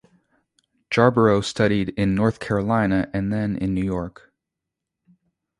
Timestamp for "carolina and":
2.39-3.31